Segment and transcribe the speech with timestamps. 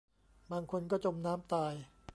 [0.51, 1.73] บางคนก็จมน้ำตาย